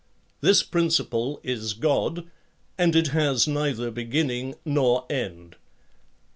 is 0.41 0.63
principle 0.63 1.39
is 1.43 1.73
god, 1.75 2.25
and 2.75 2.95
it 2.95 3.09
has 3.09 3.47
neither 3.47 3.91
beginning 3.91 4.55
nor 4.65 5.05
end. 5.11 5.57